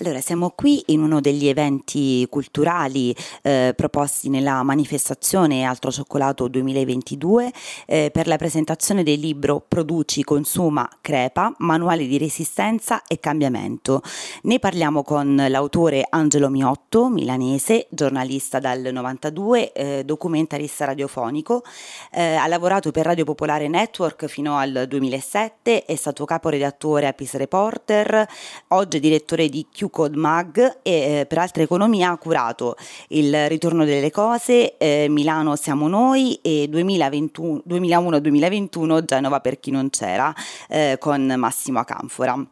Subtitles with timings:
[0.00, 3.12] Allora, siamo qui in uno degli eventi culturali
[3.42, 7.52] eh, proposti nella manifestazione Altro Cioccolato 2022
[7.84, 14.00] eh, per la presentazione del libro Produci, Consuma, Crepa, Manuale di resistenza e cambiamento.
[14.42, 21.64] Ne parliamo con l'autore Angelo Miotto, milanese, giornalista dal 92, eh, documentarista radiofonico,
[22.12, 27.36] eh, ha lavorato per Radio Popolare Network fino al 2007, è stato caporedattore a Peace
[27.36, 28.24] Reporter,
[28.68, 32.76] oggi è direttore di Q Code Mag e eh, per Altra Economia ha curato
[33.08, 40.34] Il ritorno delle cose, eh, Milano siamo noi e 2001-2021 Genova per chi non c'era
[40.68, 42.46] eh, con Massimo Acanfora.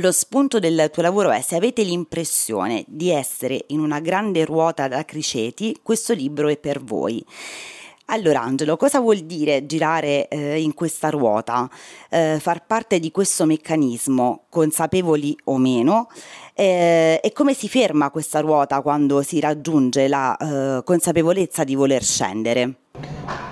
[0.00, 4.86] Lo spunto del tuo lavoro è se avete l'impressione di essere in una grande ruota
[4.86, 7.24] da criceti, questo libro è per voi.
[8.10, 11.68] Allora Angelo, cosa vuol dire girare eh, in questa ruota,
[12.08, 16.08] eh, far parte di questo meccanismo, consapevoli o meno,
[16.54, 22.02] eh, e come si ferma questa ruota quando si raggiunge la eh, consapevolezza di voler
[22.02, 22.76] scendere?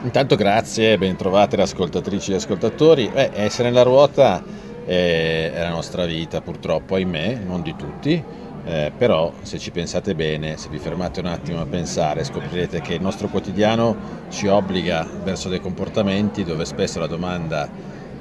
[0.04, 3.10] Intanto grazie, ben trovate le ascoltatrici e ascoltatori.
[3.12, 4.42] Beh, essere nella ruota
[4.86, 10.56] è la nostra vita purtroppo, ahimè, non di tutti eh, però se ci pensate bene,
[10.56, 15.48] se vi fermate un attimo a pensare, scoprirete che il nostro quotidiano ci obbliga verso
[15.48, 17.68] dei comportamenti dove spesso la domanda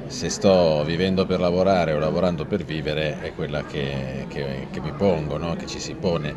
[0.05, 4.91] se sto vivendo per lavorare o lavorando per vivere è quella che, che, che mi
[4.91, 5.55] pongo, no?
[5.55, 6.35] che ci si pone.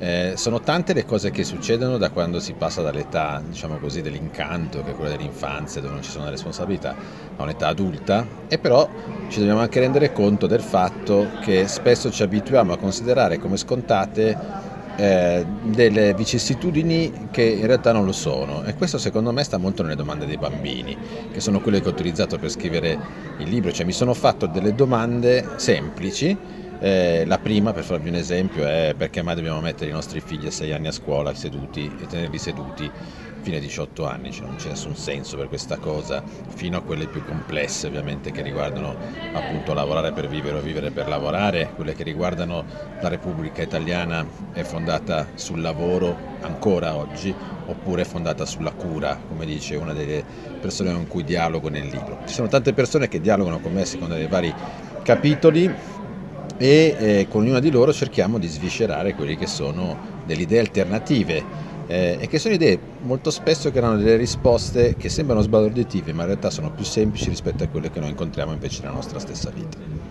[0.00, 4.82] Eh, sono tante le cose che succedono da quando si passa dall'età, diciamo così, dell'incanto,
[4.84, 6.94] che è quella dell'infanzia, dove non ci sono le responsabilità,
[7.36, 8.88] a un'età adulta, e però
[9.28, 14.66] ci dobbiamo anche rendere conto del fatto che spesso ci abituiamo a considerare come scontate
[14.98, 18.62] eh, delle vicissitudini che in realtà non lo sono.
[18.64, 20.96] E questo secondo me sta molto nelle domande dei bambini
[21.32, 22.98] che sono quelle che ho utilizzato per scrivere
[23.38, 26.36] il libro, cioè mi sono fatto delle domande semplici
[26.80, 30.46] eh, la prima, per farvi un esempio, è perché mai dobbiamo mettere i nostri figli
[30.46, 32.90] a 6 anni a scuola seduti e tenerli seduti
[33.40, 36.22] fino ai 18 anni, cioè non c'è nessun senso per questa cosa,
[36.54, 38.96] fino a quelle più complesse ovviamente che riguardano
[39.32, 42.64] appunto lavorare per vivere o vivere per lavorare, quelle che riguardano
[43.00, 47.34] la Repubblica Italiana è fondata sul lavoro ancora oggi
[47.66, 50.24] oppure è fondata sulla cura, come dice una delle
[50.60, 52.20] persone con cui dialogo nel libro.
[52.26, 54.52] Ci sono tante persone che dialogano con me a seconda dei vari
[55.02, 55.72] capitoli
[56.58, 59.96] e eh, con ognuna di loro cerchiamo di sviscerare quelle che sono
[60.26, 61.42] delle idee alternative
[61.86, 66.22] eh, e che sono idee molto spesso che hanno delle risposte che sembrano sbalorditive ma
[66.22, 69.50] in realtà sono più semplici rispetto a quelle che noi incontriamo invece nella nostra stessa
[69.50, 70.08] vita.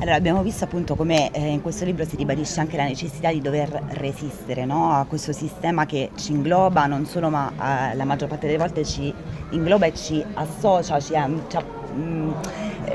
[0.00, 3.42] Allora, abbiamo visto appunto come eh, in questo libro si ribadisce anche la necessità di
[3.42, 4.92] dover resistere no?
[4.92, 8.82] a questo sistema che ci ingloba, non solo ma eh, la maggior parte delle volte
[8.82, 9.12] ci
[9.50, 11.12] ingloba e ci associa, ci,
[11.48, 11.58] ci,
[11.94, 12.32] mh, mm,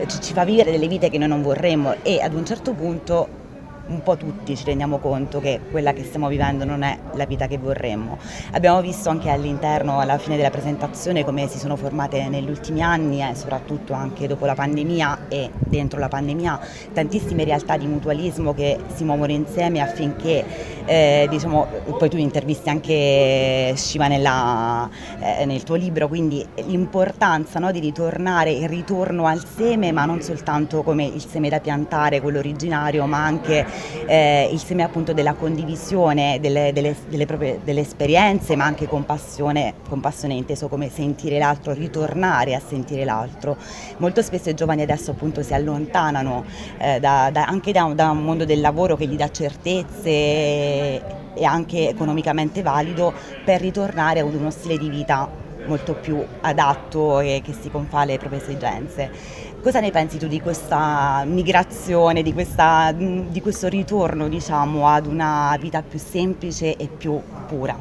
[0.08, 3.44] ci, ci fa vivere delle vite che noi non vorremmo e ad un certo punto
[3.88, 7.48] un po' tutti ci rendiamo conto che quella che stiamo vivendo non è la vita
[7.48, 8.18] che vorremmo.
[8.52, 13.22] Abbiamo visto anche all'interno, alla fine della presentazione, come si sono formate negli ultimi anni
[13.22, 16.60] e soprattutto anche dopo la pandemia e dentro la pandemia
[16.94, 20.44] tantissime realtà di mutualismo che si muovono insieme affinché,
[20.86, 27.72] eh, diciamo, poi tu intervisti anche Shiva nella, eh, nel tuo libro, quindi l'importanza no,
[27.72, 32.40] di ritornare, il ritorno al seme, ma non soltanto come il seme da piantare, quello
[32.40, 33.66] originario, ma anche
[34.06, 39.74] eh, il seme appunto della condivisione delle, delle, delle, proprie, delle esperienze, ma anche compassione,
[39.88, 43.58] compassione inteso come sentire l'altro, ritornare a sentire l'altro.
[43.98, 46.46] Molto spesso i giovani adesso appunto si allontanano
[46.78, 51.44] eh, da, da, anche da, da un mondo del lavoro che gli dà certezze e
[51.44, 53.14] anche economicamente valido
[53.44, 58.18] per ritornare ad uno stile di vita molto più adatto e che si confà alle
[58.18, 59.44] proprie esigenze.
[59.66, 65.58] Cosa ne pensi tu di questa migrazione, di, questa, di questo ritorno diciamo, ad una
[65.60, 67.76] vita più semplice e più pura?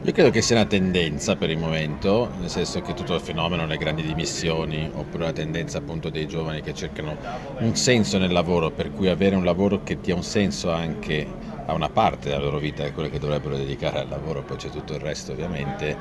[0.00, 3.66] Io credo che sia una tendenza per il momento, nel senso che tutto il fenomeno,
[3.66, 7.14] le grandi dimissioni, oppure la tendenza appunto dei giovani che cercano
[7.58, 11.26] un senso nel lavoro, per cui avere un lavoro che dia un senso anche
[11.66, 14.70] a una parte della loro vita, è quello che dovrebbero dedicare al lavoro, poi c'è
[14.70, 15.94] tutto il resto ovviamente,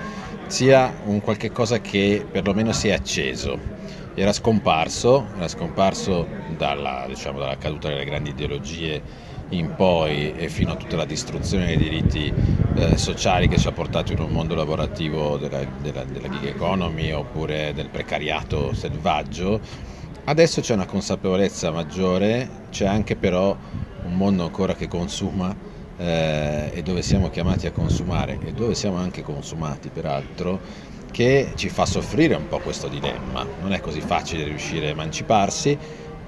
[0.47, 3.79] sia un qualche cosa che perlomeno sia acceso
[4.19, 6.27] era scomparso, era scomparso
[6.57, 9.01] dalla, diciamo, dalla caduta delle grandi ideologie
[9.51, 12.33] in poi e fino a tutta la distruzione dei diritti
[12.75, 17.11] eh, sociali che ci ha portato in un mondo lavorativo della, della, della gig economy
[17.11, 19.61] oppure del precariato selvaggio.
[20.25, 23.55] Adesso c'è una consapevolezza maggiore, c'è anche però
[24.03, 25.55] un mondo ancora che consuma
[25.95, 30.59] eh, e dove siamo chiamati a consumare e dove siamo anche consumati peraltro
[31.11, 33.45] che ci fa soffrire un po' questo dilemma.
[33.61, 35.77] Non è così facile riuscire a emanciparsi,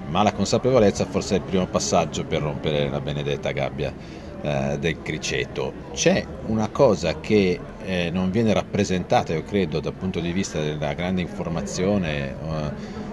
[0.08, 3.92] ma la consapevolezza forse è il primo passaggio per rompere la benedetta gabbia
[4.42, 5.72] eh, del criceto.
[5.92, 10.94] C'è una cosa che eh, non viene rappresentata, io credo, dal punto di vista della
[10.94, 12.34] grande informazione eh,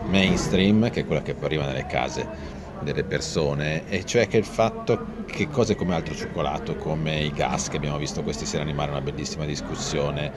[0.08, 5.18] mainstream, che è quella che arriva nelle case delle persone, e cioè che il fatto
[5.26, 9.02] che cose come altro cioccolato, come i gas che abbiamo visto questi sera animare una
[9.02, 10.32] bellissima discussione,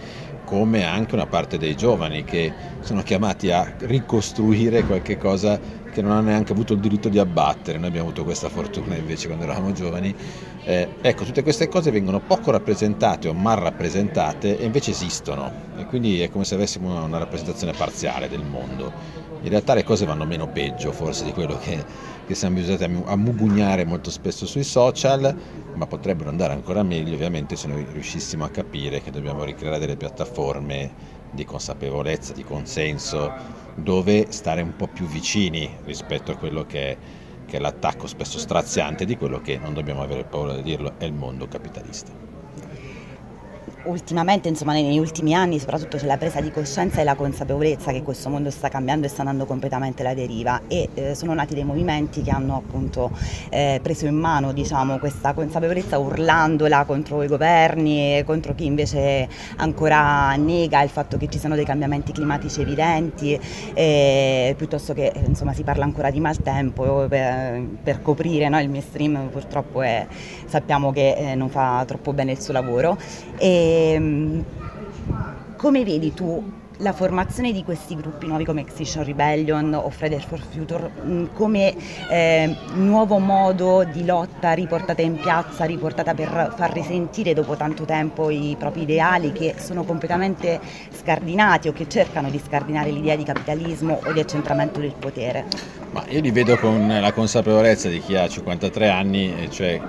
[0.44, 5.58] come anche una parte dei giovani che sono chiamati a ricostruire qualche cosa
[5.92, 9.26] che non hanno neanche avuto il diritto di abbattere, noi abbiamo avuto questa fortuna invece
[9.26, 10.14] quando eravamo giovani.
[10.64, 15.84] Eh, ecco, tutte queste cose vengono poco rappresentate o mal rappresentate e invece esistono e
[15.86, 18.92] quindi è come se avessimo una rappresentazione parziale del mondo.
[19.42, 21.84] In realtà le cose vanno meno peggio forse di quello che,
[22.32, 25.34] che siamo abituati a mugugnare molto spesso sui social,
[25.74, 29.96] ma potrebbero andare ancora meglio ovviamente se noi riuscissimo a capire che dobbiamo ricreare delle
[29.96, 33.30] piattaforme di consapevolezza, di consenso,
[33.74, 36.96] dove stare un po' più vicini rispetto a quello che è,
[37.46, 41.04] che è l'attacco spesso straziante di quello che, non dobbiamo avere paura di dirlo, è
[41.04, 42.31] il mondo capitalista
[43.84, 48.02] ultimamente, insomma, negli ultimi anni soprattutto c'è la presa di coscienza e la consapevolezza che
[48.02, 51.64] questo mondo sta cambiando e sta andando completamente alla deriva e eh, sono nati dei
[51.64, 53.10] movimenti che hanno appunto
[53.50, 59.28] eh, preso in mano diciamo, questa consapevolezza urlandola contro i governi e contro chi invece
[59.56, 63.38] ancora nega il fatto che ci siano dei cambiamenti climatici evidenti
[63.74, 68.60] eh, piuttosto che insomma, si parla ancora di maltempo per, per coprire no?
[68.60, 70.06] il mainstream purtroppo è,
[70.46, 72.96] sappiamo che eh, non fa troppo bene il suo lavoro.
[73.38, 74.44] E, Ehm,
[75.56, 80.40] come vedi tu la formazione di questi gruppi nuovi come Extinction Rebellion o Fridays for
[80.40, 81.74] Future mm, come
[82.10, 88.30] eh, nuovo modo di lotta riportata in piazza, riportata per far risentire dopo tanto tempo
[88.30, 90.60] i propri ideali che sono completamente
[90.90, 95.44] scardinati o che cercano di scardinare l'idea di capitalismo o di accentramento del potere?
[95.92, 99.80] Ma io li vedo con la consapevolezza di chi ha 53 anni, cioè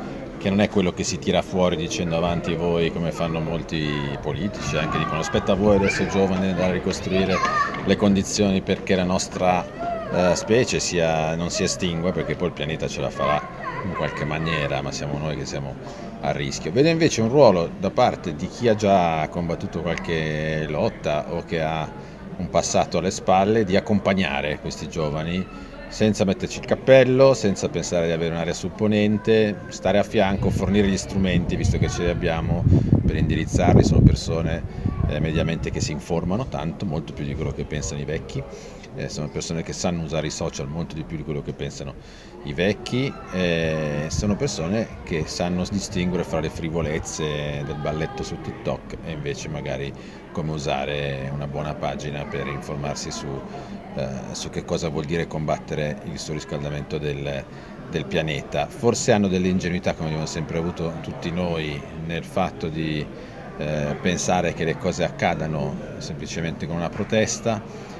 [0.44, 3.90] che non è quello che si tira fuori dicendo avanti voi come fanno molti
[4.22, 7.38] politici, anche dicono aspetta voi adesso giovani da ricostruire
[7.86, 9.64] le condizioni perché la nostra
[10.12, 13.42] eh, specie sia, non si estingua perché poi il pianeta ce la farà
[13.86, 15.76] in qualche maniera, ma siamo noi che siamo
[16.20, 16.74] a rischio.
[16.74, 21.62] Vedo invece un ruolo da parte di chi ha già combattuto qualche lotta o che
[21.62, 21.90] ha
[22.36, 28.14] un passato alle spalle di accompagnare questi giovani senza metterci il cappello, senza pensare di
[28.14, 32.64] avere un'area supponente, stare a fianco, fornire gli strumenti, visto che ce li abbiamo,
[33.06, 33.84] per indirizzarli.
[33.84, 34.64] Sono persone
[35.10, 38.42] eh, mediamente che si informano tanto, molto più di quello che pensano i vecchi.
[38.96, 41.96] Eh, sono persone che sanno usare i social molto di più di quello che pensano
[42.44, 43.12] i vecchi.
[43.32, 49.50] Eh, sono persone che sanno distinguere fra le frivolezze del balletto su TikTok e invece
[49.50, 49.92] magari
[50.32, 53.28] come usare una buona pagina per informarsi su,
[53.96, 57.44] eh, su che cosa vuol dire combattere il surriscaldamento del,
[57.90, 58.68] del, pianeta.
[58.68, 63.06] Forse hanno delle ingenuità, come abbiamo sempre avuto tutti noi, nel fatto di
[63.58, 67.92] eh, pensare che le cose accadano semplicemente con una protesta.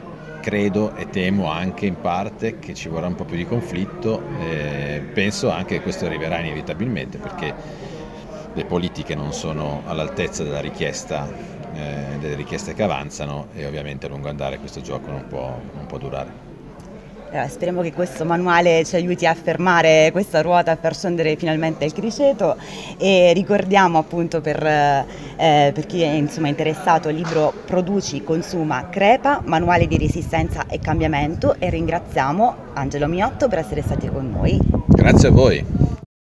[0.44, 5.02] Credo e temo anche in parte che ci vorrà un po' più di conflitto, eh,
[5.14, 7.56] penso anche che questo arriverà inevitabilmente perché
[8.52, 11.30] le politiche non sono all'altezza della richiesta
[11.74, 15.86] eh, delle richieste che avanzano e ovviamente a lungo andare questo gioco non può, non
[15.86, 16.53] può durare.
[17.34, 21.92] Allora, speriamo che questo manuale ci aiuti a fermare questa ruota, far scendere finalmente il
[21.92, 22.56] criceto
[23.00, 29.42] e ricordiamo appunto per, eh, per chi è insomma, interessato il libro Produci, Consuma, Crepa,
[29.46, 34.60] manuale di resistenza e cambiamento e ringraziamo Angelo Miotto per essere stati con noi.
[34.86, 35.93] Grazie a voi.